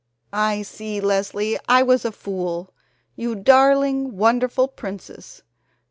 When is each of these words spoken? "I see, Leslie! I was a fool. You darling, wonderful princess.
"I 0.33 0.63
see, 0.63 0.99
Leslie! 0.99 1.59
I 1.69 1.83
was 1.83 2.05
a 2.05 2.11
fool. 2.11 2.73
You 3.15 3.35
darling, 3.35 4.17
wonderful 4.17 4.67
princess. 4.67 5.43